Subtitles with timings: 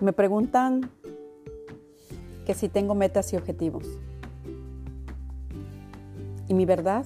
[0.00, 0.90] Me preguntan
[2.46, 3.86] que si tengo metas y objetivos.
[6.48, 7.04] Y mi verdad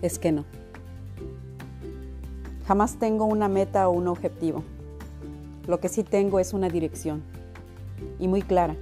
[0.00, 0.44] es que no.
[2.66, 4.64] Jamás tengo una meta o un objetivo.
[5.66, 7.22] Lo que sí tengo es una dirección
[8.18, 8.76] y muy clara,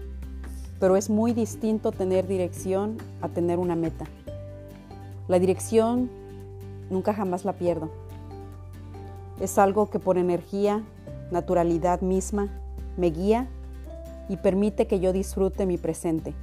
[0.79, 4.05] pero es muy distinto tener dirección a tener una meta.
[5.27, 6.09] La dirección
[6.89, 7.91] nunca jamás la pierdo.
[9.41, 10.85] Es algo que por energía,
[11.31, 12.49] naturalidad misma,
[12.97, 13.49] me guía
[14.29, 16.35] y permite que yo disfrute mi presente,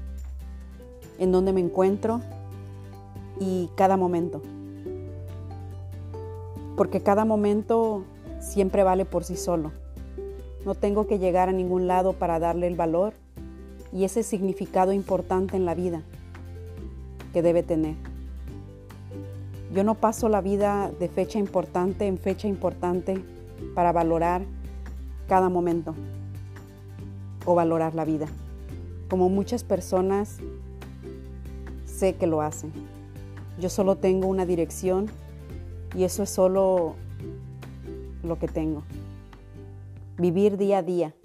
[1.19, 2.21] en donde me encuentro
[3.39, 4.41] y cada momento
[6.81, 8.03] porque cada momento
[8.39, 9.71] siempre vale por sí solo.
[10.65, 13.13] No tengo que llegar a ningún lado para darle el valor
[13.93, 16.01] y ese significado importante en la vida
[17.33, 17.93] que debe tener.
[19.71, 23.23] Yo no paso la vida de fecha importante en fecha importante
[23.75, 24.41] para valorar
[25.31, 25.95] cada momento
[27.45, 28.27] o valorar la vida,
[29.09, 30.39] como muchas personas
[31.85, 32.73] sé que lo hacen.
[33.57, 35.05] Yo solo tengo una dirección
[35.95, 36.95] y eso es solo
[38.23, 38.83] lo que tengo.
[40.17, 41.15] Vivir día a día,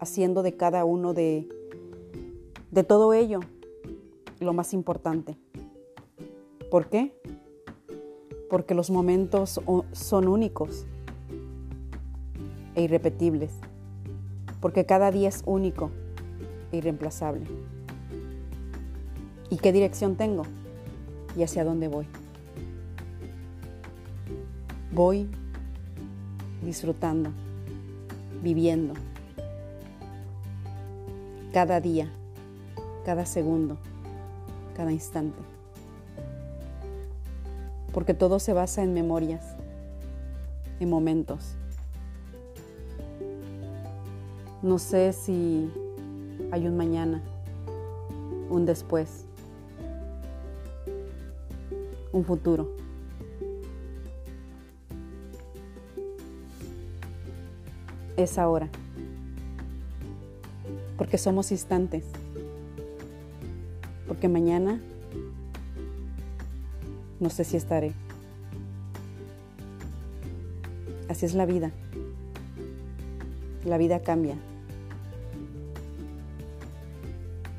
[0.00, 1.48] haciendo de cada uno de,
[2.72, 3.38] de todo ello
[4.40, 5.38] lo más importante.
[6.68, 7.16] ¿Por qué?
[8.50, 9.60] Porque los momentos
[9.92, 10.84] son únicos
[12.76, 13.50] e irrepetibles.
[14.60, 15.90] Porque cada día es único
[16.70, 17.44] e irreemplazable.
[19.50, 20.44] ¿Y qué dirección tengo?
[21.36, 22.06] ¿Y hacia dónde voy?
[24.92, 25.28] Voy
[26.62, 27.30] disfrutando,
[28.42, 28.94] viviendo
[31.52, 32.10] cada día,
[33.04, 33.78] cada segundo,
[34.76, 35.38] cada instante.
[37.92, 39.56] Porque todo se basa en memorias,
[40.80, 41.56] en momentos.
[44.62, 45.70] No sé si
[46.50, 47.22] hay un mañana,
[48.50, 49.26] un después,
[52.12, 52.86] un futuro.
[58.16, 58.68] es ahora.
[60.96, 62.04] Porque somos instantes.
[64.08, 64.80] Porque mañana
[67.20, 67.92] no sé si estaré.
[71.08, 71.70] Así es la vida.
[73.66, 74.36] La vida cambia.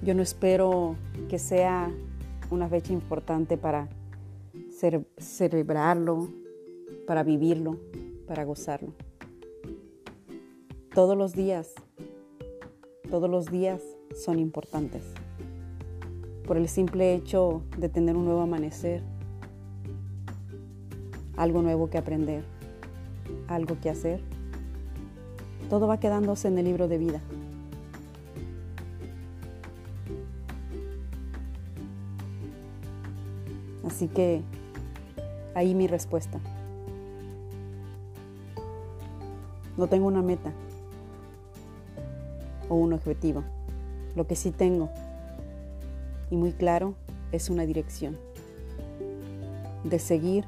[0.02, 0.96] Yo no espero
[1.28, 1.92] que sea
[2.50, 3.90] una fecha importante para
[5.18, 6.30] celebrarlo,
[7.06, 7.78] para vivirlo,
[8.26, 8.94] para gozarlo.
[10.96, 11.74] Todos los días,
[13.10, 13.84] todos los días
[14.16, 15.04] son importantes.
[16.46, 19.04] Por el simple hecho de tener un nuevo amanecer,
[21.36, 22.46] algo nuevo que aprender,
[23.50, 24.37] algo que hacer,
[25.70, 27.22] todo va quedándose en el libro de vida.
[33.86, 34.42] Así que
[35.56, 36.40] ahí mi respuesta.
[39.78, 40.52] No tengo una meta
[42.70, 43.44] o un objetivo.
[44.16, 44.90] Lo que sí tengo,
[46.32, 46.96] y muy claro,
[47.32, 48.18] es una dirección
[49.84, 50.46] de seguir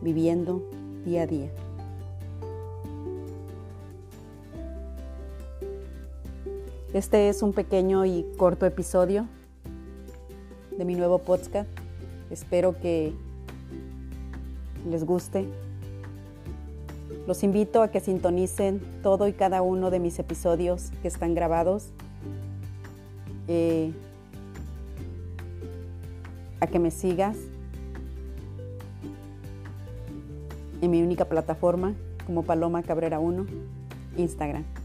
[0.00, 0.62] viviendo
[1.04, 1.50] día a día.
[6.92, 9.26] Este es un pequeño y corto episodio
[10.76, 11.70] de mi nuevo podcast.
[12.30, 13.14] Espero que
[14.90, 15.46] les guste,
[17.26, 21.88] los invito a que sintonicen todo y cada uno de mis episodios que están grabados.
[23.48, 23.90] Eh,
[26.60, 27.38] a que me sigas
[30.82, 31.94] en mi única plataforma
[32.26, 33.46] como Paloma Cabrera 1,
[34.18, 34.81] Instagram.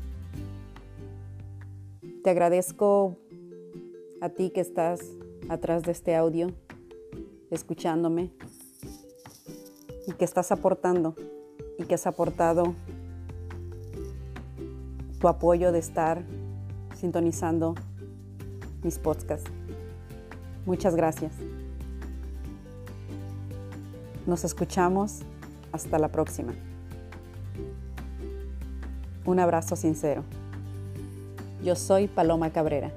[2.28, 3.16] Te agradezco
[4.20, 5.00] a ti que estás
[5.48, 6.52] atrás de este audio,
[7.52, 8.34] escuchándome
[10.06, 11.16] y que estás aportando
[11.80, 12.76] y que has aportado
[15.22, 16.26] tu apoyo de estar
[16.98, 17.76] sintonizando
[18.84, 19.50] mis podcasts.
[20.66, 21.32] Muchas gracias.
[24.26, 25.22] Nos escuchamos.
[25.72, 26.54] Hasta la próxima.
[29.24, 30.26] Un abrazo sincero.
[31.64, 32.92] Yo soy Paloma Cabrera.